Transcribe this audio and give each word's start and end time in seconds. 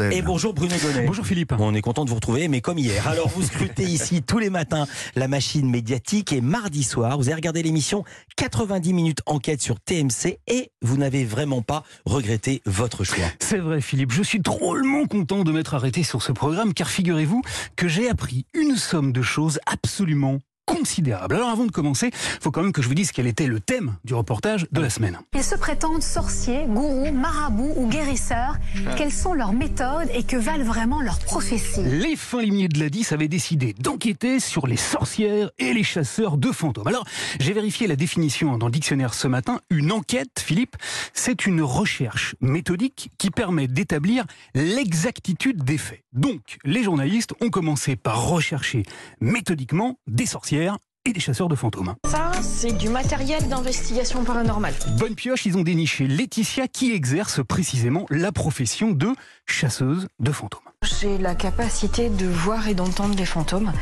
Blondel. 0.00 0.18
Et 0.18 0.22
bonjour 0.22 0.54
Bruno 0.54 0.74
Donnet. 0.82 1.06
Bonjour 1.06 1.26
Philippe. 1.26 1.52
On 1.58 1.74
est 1.74 1.80
content 1.80 2.04
de 2.04 2.10
vous 2.10 2.16
retrouver, 2.16 2.48
mais 2.48 2.60
comme 2.60 2.78
hier. 2.78 3.06
Alors 3.06 3.28
vous 3.28 3.42
scrutez 3.42 3.82
ici 3.84 4.22
tous 4.22 4.38
les 4.38 4.50
matins 4.50 4.86
la 5.16 5.28
machine 5.28 5.68
médiatique 5.68 6.32
et 6.32 6.40
mardi 6.40 6.82
soir, 6.82 7.18
vous 7.18 7.28
avez 7.28 7.34
regardé 7.34 7.62
l'émission 7.62 8.04
90 8.36 8.92
minutes 8.92 9.20
enquête 9.26 9.60
sur 9.60 9.80
TMC 9.80 10.38
et 10.46 10.70
vous 10.82 10.96
n'avez 10.96 11.24
vraiment 11.24 11.62
pas 11.62 11.84
regretté 12.06 12.62
votre 12.66 13.04
choix. 13.04 13.24
C'est 13.40 13.58
vrai 13.58 13.80
Philippe, 13.80 14.12
je 14.12 14.22
suis 14.22 14.40
drôlement 14.40 15.06
content 15.06 15.44
de 15.44 15.52
m'être 15.52 15.74
arrêté 15.74 16.02
sur 16.02 16.22
ce 16.22 16.32
programme 16.32 16.74
car 16.74 16.88
figurez-vous 16.88 17.42
que 17.76 17.88
j'ai 17.88 18.08
appris 18.08 18.46
une 18.54 18.76
somme 18.76 19.12
de 19.12 19.22
choses 19.22 19.58
absolument 19.66 20.38
considérable. 20.76 21.34
Alors 21.34 21.48
avant 21.50 21.66
de 21.66 21.72
commencer, 21.72 22.10
faut 22.14 22.50
quand 22.50 22.62
même 22.62 22.72
que 22.72 22.82
je 22.82 22.88
vous 22.88 22.94
dise 22.94 23.12
quel 23.12 23.26
était 23.26 23.46
le 23.46 23.60
thème 23.60 23.96
du 24.04 24.14
reportage 24.14 24.66
de 24.70 24.80
la 24.80 24.90
semaine. 24.90 25.18
Ils 25.34 25.42
se 25.42 25.54
prétendent 25.54 26.02
sorciers, 26.02 26.64
gourous, 26.66 27.12
marabouts 27.12 27.74
ou 27.76 27.86
guérisseurs. 27.88 28.56
Quelles 28.96 29.12
sont 29.12 29.34
leurs 29.34 29.52
méthodes 29.52 30.08
et 30.14 30.22
que 30.22 30.36
valent 30.36 30.64
vraiment 30.64 31.00
leurs 31.02 31.18
prophéties 31.18 31.82
Les 31.82 32.16
fins 32.16 32.42
limiers 32.42 32.68
de 32.68 32.78
la 32.78 32.88
10 32.88 33.12
avaient 33.12 33.28
décidé 33.28 33.74
d'enquêter 33.78 34.40
sur 34.40 34.66
les 34.66 34.76
sorcières 34.76 35.50
et 35.58 35.72
les 35.72 35.82
chasseurs 35.82 36.36
de 36.36 36.52
fantômes. 36.52 36.86
Alors, 36.86 37.04
j'ai 37.38 37.52
vérifié 37.52 37.86
la 37.86 37.96
définition 37.96 38.56
dans 38.58 38.66
le 38.66 38.72
dictionnaire 38.72 39.14
ce 39.14 39.28
matin. 39.28 39.60
Une 39.70 39.92
enquête, 39.92 40.40
Philippe, 40.40 40.76
c'est 41.14 41.46
une 41.46 41.62
recherche 41.62 42.36
méthodique 42.40 43.10
qui 43.18 43.30
permet 43.30 43.66
d'établir 43.66 44.24
l'exactitude 44.54 45.64
des 45.64 45.78
faits. 45.78 46.02
Donc, 46.12 46.58
les 46.64 46.82
journalistes 46.82 47.34
ont 47.40 47.50
commencé 47.50 47.96
par 47.96 48.26
rechercher 48.28 48.82
méthodiquement 49.20 49.98
des 50.06 50.26
sorcières 50.26 50.59
et 51.06 51.12
des 51.12 51.20
chasseurs 51.20 51.48
de 51.48 51.54
fantômes. 51.54 51.94
Ça, 52.06 52.30
c'est 52.42 52.72
du 52.76 52.88
matériel 52.88 53.48
d'investigation 53.48 54.22
paranormale. 54.24 54.74
Bonne 54.98 55.14
pioche, 55.14 55.46
ils 55.46 55.56
ont 55.56 55.62
déniché 55.62 56.06
Laetitia 56.06 56.68
qui 56.68 56.92
exerce 56.92 57.40
précisément 57.42 58.06
la 58.10 58.32
profession 58.32 58.90
de 58.90 59.08
chasseuse 59.46 60.08
de 60.18 60.32
fantômes. 60.32 60.60
J'ai 61.00 61.18
la 61.18 61.34
capacité 61.34 62.10
de 62.10 62.26
voir 62.26 62.68
et 62.68 62.74
d'entendre 62.74 63.14
des 63.14 63.24
fantômes. 63.24 63.72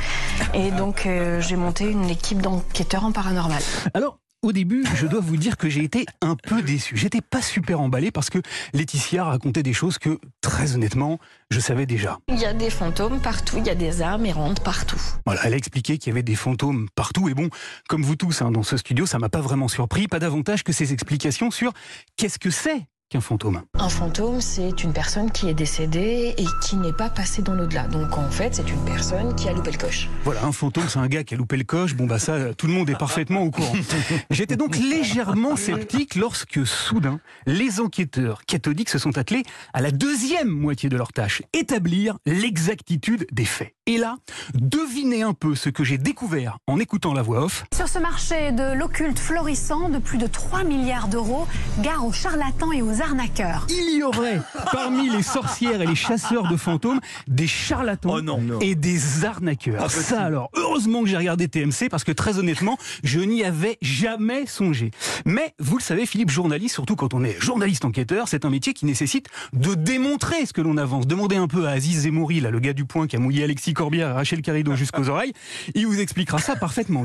Et 0.55 0.71
donc, 0.71 1.07
euh, 1.07 1.41
j'ai 1.41 1.57
monté 1.57 1.91
une 1.91 2.09
équipe 2.11 2.41
d'enquêteurs 2.41 3.05
en 3.05 3.13
paranormal. 3.13 3.63
Alors, 3.95 4.19
au 4.43 4.53
début, 4.53 4.85
je 4.95 5.07
dois 5.07 5.21
vous 5.21 5.37
dire 5.37 5.57
que 5.57 5.69
j'ai 5.69 5.83
été 5.83 6.07
un 6.21 6.37
peu 6.37 6.63
déçu. 6.63 6.97
J'étais 6.97 7.21
pas 7.21 7.43
super 7.43 7.81
emballé 7.81 8.11
parce 8.11 8.31
que 8.31 8.39
Laetitia 8.73 9.25
racontait 9.25 9.65
des 9.65 9.73
choses 9.73 9.99
que, 9.99 10.19
très 10.41 10.75
honnêtement, 10.75 11.19
je 11.51 11.59
savais 11.59 11.87
déjà. 11.87 12.19
Il 12.29 12.39
y 12.39 12.45
a 12.45 12.55
des 12.55 12.71
fantômes 12.71 13.21
partout, 13.21 13.57
il 13.59 13.67
y 13.67 13.71
a 13.71 13.75
des 13.75 14.01
âmes 14.01 14.27
errantes 14.27 14.63
partout. 14.63 15.01
Voilà, 15.27 15.41
elle 15.45 15.55
a 15.55 15.57
expliqué 15.57 15.99
qu'il 15.99 16.11
y 16.11 16.13
avait 16.13 16.23
des 16.23 16.37
fantômes 16.37 16.89
partout. 16.95 17.29
Et 17.29 17.35
bon, 17.35 17.49
comme 17.89 18.03
vous 18.03 18.17
tous 18.17 18.43
hein, 18.43 18.53
dans 18.53 18.63
ce 18.63 18.77
studio, 18.77 19.07
ça 19.07 19.19
m'a 19.19 19.29
pas 19.29 19.41
vraiment 19.41 19.69
surpris. 19.69 20.07
Pas 20.07 20.21
davantage 20.21 20.63
que 20.63 20.73
ces 20.73 20.93
explications 20.93 21.51
sur 21.51 21.73
qu'est-ce 22.17 22.39
que 22.39 22.51
c'est 22.51 22.87
qu'un 23.09 23.21
fantôme. 23.23 23.63
Un 23.75 23.89
fantôme, 23.89 24.41
c'est 24.41 24.85
une 24.85 24.93
personne 24.93 25.31
qui 25.31 25.49
est 25.49 25.55
décédée 25.55 26.35
et 26.37 26.45
qui 26.63 26.77
n'est 26.77 26.93
pas 26.93 27.09
passée 27.09 27.41
dans 27.41 27.55
l'au-delà. 27.55 27.87
Donc 27.89 28.19
en 28.19 28.31
fait, 28.31 28.55
c'est 28.55 28.69
une 28.69 28.85
personne 28.85 29.35
qui 29.35 29.49
a 29.49 29.53
loupé 29.53 29.71
le 29.71 29.79
coche. 29.79 30.09
Voilà, 30.25 30.45
un 30.45 30.53
fantôme, 30.53 30.85
c'est 30.89 30.99
un 30.99 31.07
gars 31.07 31.25
qui 31.25 31.35
a 31.35 31.37
loupé 31.39 31.57
le 31.57 31.65
coche. 31.65 31.95
Bon, 31.95 32.07
bah 32.07 32.19
ça, 32.19 32.53
tout 32.55 32.67
le 32.67 32.75
monde 32.75 32.91
est 32.91 32.99
parfaitement 32.99 33.41
au 33.41 33.51
courant. 33.51 33.73
J'étais 34.31 34.57
donc 34.57 34.77
légèrement 34.77 35.57
sceptique 35.57 36.17
lorsque, 36.17 36.67
soudain, 36.67 37.19
les 37.47 37.81
enquêteurs 37.81 38.45
cathodiques 38.45 38.91
se 38.91 38.99
sont 38.99 39.17
attelés 39.17 39.45
à 39.73 39.81
la 39.81 39.91
deuxième 39.91 40.49
moitié 40.49 40.91
de 40.91 40.97
leur 40.97 41.13
tâche, 41.13 41.43
établir 41.55 42.19
l'exactitude 42.27 43.27
des 43.33 43.47
faits. 43.47 43.75
Et 43.87 43.97
là, 43.97 44.17
devinez 44.53 45.23
un 45.23 45.33
peu 45.33 45.55
ce 45.55 45.71
que 45.71 45.83
j'ai 45.83 45.97
découvert 45.97 46.59
en 46.67 46.79
écoutant 46.79 47.15
la 47.15 47.23
voix 47.23 47.45
off. 47.45 47.65
Sur 47.75 47.89
ce 47.89 47.99
marché 47.99 48.53
de 48.53 48.75
l'occulte 48.75 49.19
florissant 49.19 49.89
de 49.89 49.97
plus 49.97 50.19
de 50.19 50.27
3 50.27 50.63
milliards 50.65 51.09
d'euros, 51.09 51.47
gare 51.79 52.05
aux 52.05 52.13
charlatans 52.13 52.71
et 52.73 52.83
aux 52.83 52.98
arnaqueurs. 53.01 53.67
Il 53.71 53.99
y 53.99 54.03
aurait 54.03 54.41
parmi 54.73 55.09
les 55.11 55.23
sorcières 55.23 55.81
et 55.83 55.87
les 55.87 55.95
chasseurs 55.95 56.49
de 56.49 56.57
fantômes 56.57 57.01
des 57.27 57.47
charlatans 57.47 58.11
Oh 58.15 58.21
non. 58.21 58.41
et 58.61 58.75
des 58.75 59.25
arnaqueurs. 59.25 59.83
Ah, 59.85 59.89
Ça 59.89 60.23
alors, 60.23 60.51
heureusement 60.55 61.03
que 61.03 61.09
j'ai 61.09 61.17
regardé 61.17 61.49
TMC 61.49 61.89
parce 61.91 62.05
que 62.05 62.13
très 62.13 62.39
honnêtement, 62.39 62.77
je 63.05 63.21
n'y 63.21 63.45
avais 63.45 63.79
jamais 63.83 64.47
songé. 64.47 64.91
Mais 65.25 65.55
vous 65.59 65.79
le 65.79 65.83
savez, 65.83 66.07
Philippe, 66.07 66.31
journaliste, 66.31 66.75
surtout 66.75 66.97
quand 66.97 67.15
on 67.15 67.25
est 67.25 67.41
journaliste 67.41 67.85
enquêteur, 67.85 68.29
c'est 68.29 68.45
un 68.45 68.51
métier 68.51 68.73
qui 68.75 68.87
nécessite 68.87 69.27
de 69.53 69.75
démontrer 69.75 70.47
ce 70.47 70.53
que 70.53 70.61
l'on 70.61 70.77
avance. 70.77 71.07
Demandez 71.07 71.37
un 71.37 71.49
peu 71.49 71.67
à 71.67 71.71
Aziz 71.73 72.03
Zemouri, 72.03 72.41
là, 72.41 72.51
le 72.51 72.61
gars 72.61 72.73
du 72.73 72.85
point 72.85 73.07
qui 73.07 73.17
a 73.17 73.19
mouillé 73.19 73.45
Alexis 73.45 73.75
Corbière 73.75 74.09
et 74.11 74.13
Rachel 74.13 74.43
Carrido 74.43 74.75
jusqu'aux 74.77 75.09
oreilles. 75.09 75.33
Il 75.75 75.87
vous 75.87 76.01
expliquera 76.01 76.39
ça 76.39 76.57
parfaitement. 76.57 77.05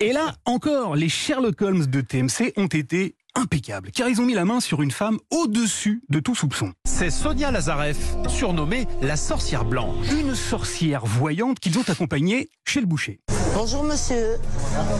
Et 0.00 0.12
là, 0.12 0.34
encore, 0.44 0.96
les 0.96 1.08
Sherlock 1.08 1.60
Holmes 1.62 1.86
de 1.86 2.00
TMC 2.00 2.52
ont 2.56 2.66
été 2.66 3.14
impeccables, 3.34 3.90
car 3.90 4.08
ils 4.08 4.20
ont 4.20 4.24
mis 4.24 4.34
la 4.34 4.44
main 4.44 4.60
sur 4.60 4.82
une 4.82 4.90
femme 4.90 5.18
au-dessus 5.30 6.02
de 6.08 6.20
tout 6.20 6.34
soupçon. 6.34 6.72
C'est 6.86 7.10
Sonia 7.10 7.50
Lazareff, 7.50 7.98
surnommée 8.28 8.86
la 9.02 9.16
sorcière 9.16 9.64
blanche. 9.64 10.06
Une 10.10 10.34
sorcière 10.34 11.04
voyante 11.06 11.60
qu'ils 11.60 11.78
ont 11.78 11.84
accompagnée 11.88 12.48
chez 12.66 12.80
le 12.80 12.86
boucher. 12.86 13.20
Bonjour 13.54 13.82
monsieur, 13.84 14.36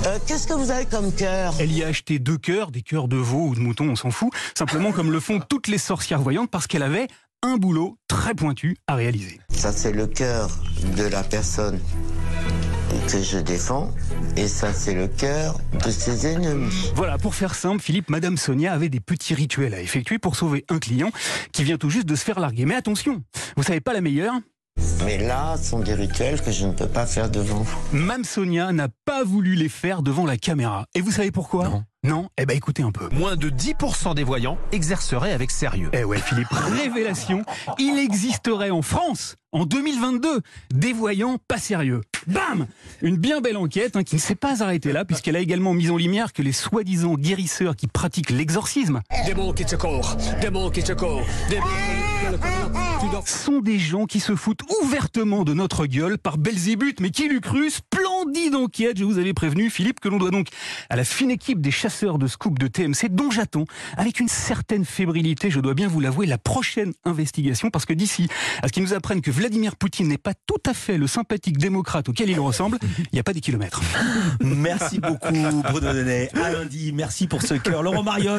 Euh, 0.07 0.19
qu'est-ce 0.27 0.47
que 0.49 0.55
vous 0.55 0.71
avez 0.71 0.85
comme 0.87 1.13
cœur? 1.15 1.55
Elle 1.61 1.73
y 1.73 1.83
a 1.85 1.87
acheté 1.89 2.19
deux 2.19 2.37
cœurs, 2.39 2.71
des 2.71 2.83
cœurs 2.83 3.07
de 3.09 3.17
veau 3.17 3.49
ou 3.49 3.55
de 3.55 3.61
mouton, 3.61 3.89
on 3.89 3.97
s'en 3.97 4.11
fout, 4.11 4.31
simplement 4.57 4.93
comme 4.93 5.13
le 5.13 5.21
font 5.21 5.41
toutes 5.41 5.69
les 5.69 5.79
sorcières 5.79 6.21
voyantes 6.21 6.51
parce 6.51 6.67
qu'elle 6.67 6.83
avait 6.83 7.07
un 7.43 7.57
boulot 7.57 7.97
très 8.09 8.35
pointu 8.35 8.77
à 8.87 8.97
réaliser. 8.97 9.41
Ça 9.51 9.73
c'est 9.73 9.93
le 9.93 10.07
cœur 10.07 10.51
de 10.97 11.05
la 11.05 11.23
personne 11.23 11.79
que 13.13 13.23
je 13.23 13.39
défends 13.39 13.93
et 14.37 14.47
ça 14.47 14.73
c'est 14.73 14.95
le 14.95 15.09
cœur 15.09 15.59
de 15.85 15.91
ses 15.91 16.27
ennemis. 16.27 16.93
Voilà, 16.95 17.19
pour 17.19 17.35
faire 17.35 17.55
simple, 17.55 17.83
Philippe, 17.83 18.09
Madame 18.09 18.37
Sonia 18.37 18.73
avait 18.73 18.89
des 18.89 19.01
petits 19.01 19.35
rituels 19.35 19.75
à 19.75 19.81
effectuer 19.81 20.19
pour 20.19 20.37
sauver 20.37 20.65
un 20.69 20.79
client 20.79 21.11
qui 21.53 21.65
vient 21.65 21.77
tout 21.77 21.91
juste 21.91 22.07
de 22.07 22.15
se 22.15 22.25
faire 22.25 22.39
larguer. 22.39 22.67
Mais 22.67 22.75
attention, 22.75 23.23
vous 23.57 23.63
savez 23.63 23.81
pas 23.81 23.93
la 23.93 24.01
meilleure? 24.01 24.35
Mais 25.05 25.19
là, 25.19 25.57
ce 25.57 25.71
sont 25.71 25.81
des 25.81 25.95
rituels 25.95 26.41
que 26.41 26.53
je 26.53 26.67
ne 26.67 26.73
peux 26.73 26.87
pas 26.87 27.07
faire 27.07 27.31
devant 27.31 27.63
vous. 27.63 27.79
Mme 27.93 28.25
Sonia 28.25 28.73
n'a 28.73 28.89
pas 29.05 29.25
voulu 29.25 29.55
les 29.55 29.69
faire 29.69 30.03
devant 30.03 30.25
la 30.25 30.37
caméra. 30.37 30.87
Et 30.95 31.01
vous 31.01 31.11
savez 31.11 31.31
pourquoi? 31.31 31.65
Non. 31.65 31.85
Non 32.03 32.31
Eh 32.39 32.47
ben 32.47 32.57
écoutez 32.57 32.83
un 32.83 32.93
peu. 32.93 33.11
Moins 33.13 33.37
de 33.37 33.51
10% 33.51 34.15
des 34.15 34.25
voyants 34.25 34.57
exerceraient 34.73 35.33
avec 35.33 35.51
sérieux. 35.51 35.91
Eh 35.93 36.03
ouais, 36.03 36.17
Philippe, 36.17 36.49
révélation, 36.51 37.45
il 37.79 37.99
existerait 37.99 38.71
en 38.71 38.81
France, 38.81 39.37
en 39.53 39.67
2022, 39.67 40.41
des 40.73 40.95
voyants 40.95 41.37
pas 41.47 41.59
sérieux. 41.59 42.01
Bam 42.27 42.67
Une 43.03 43.19
bien 43.19 43.43
belle 43.43 43.59
enquête 43.59 43.97
hein, 43.97 44.03
qui 44.03 44.15
ne 44.15 44.21
s'est 44.21 44.35
pas 44.35 44.63
arrêtée 44.63 44.95
là, 44.95 45.05
puisqu'elle 45.05 45.37
a 45.37 45.41
également 45.41 45.75
mis 45.75 45.91
en 45.91 45.99
lumière 45.99 46.33
que 46.33 46.41
les 46.41 46.53
soi-disant 46.53 47.17
guérisseurs 47.17 47.77
qui 47.77 47.87
pratiquent 47.87 48.31
l'exorcisme 48.31 49.03
Démon 49.27 49.53
qui 49.53 49.67
te 49.67 49.77
court, 49.77 50.17
démon 50.41 50.71
qui 50.71 50.83
te 50.83 50.93
court, 50.93 51.21
démon 51.51 51.67
tu 53.01 53.09
dois... 53.09 53.23
sont 53.25 53.61
des 53.61 53.79
gens 53.79 54.05
qui 54.05 54.21
se 54.21 54.37
foutent 54.37 54.63
ouvertement 54.83 55.45
de 55.45 55.55
notre 55.55 55.87
gueule 55.87 56.19
par 56.19 56.39
Belzébuth. 56.39 57.01
Mais 57.01 57.11
qui 57.11 57.29
l'eût 57.29 57.41
Splendide 58.31 58.55
enquête, 58.55 58.97
je 58.97 59.03
vous 59.03 59.19
avais 59.19 59.33
prévenu, 59.33 59.71
Philippe, 59.71 59.99
que 59.99 60.09
l'on 60.09 60.19
doit 60.19 60.31
donc 60.31 60.49
à 60.89 60.95
la 60.95 61.03
fine 61.03 61.33
équipe 61.33 61.61
des 61.61 61.73
chasseurs 61.73 62.17
de 62.17 62.29
scoop 62.29 62.61
de 62.61 62.69
TMC, 62.69 63.09
dont 63.11 63.31
j'attends, 63.31 63.65
avec 63.97 64.21
une 64.21 64.29
certaine 64.29 64.85
fébrilité, 64.85 65.51
je 65.51 65.59
dois 65.59 65.75
bien 65.75 65.89
vous 65.89 65.99
l'avouer, 65.99 66.27
la 66.27 66.39
prochaine 66.39 66.93
investigation, 67.05 67.71
parce 67.71 67.87
que 67.87 67.93
d'ici 67.93 68.29
à 68.63 68.69
ce 68.69 68.73
qu'ils 68.73 68.85
nous 68.85 68.95
apprennent 68.95 69.21
que 69.21 69.33
Vladimir 69.33 69.75
Poutine 69.75 70.07
n'est 70.07 70.17
pas 70.17 70.35
tout 70.47 70.63
à 70.65 70.75
fait 70.75 70.97
le 70.97 71.09
sympathique 71.09 71.59
démocrate 71.59 72.09
auquel 72.09 72.31
il 72.31 72.39
ressemble, 72.39 72.79
il 72.99 73.09
n'y 73.15 73.19
a 73.19 73.25
pas 73.25 73.33
des 73.33 73.41
kilomètres. 73.41 73.81
Merci 74.41 75.01
beaucoup 75.01 75.35
Bruno 75.73 75.93
Donnet. 75.93 76.31
À 76.41 76.53
lundi, 76.53 76.93
merci 76.93 77.27
pour 77.27 77.43
ce 77.43 77.55
cœur. 77.55 77.83
Laurent 77.83 78.05
Marion. 78.05 78.29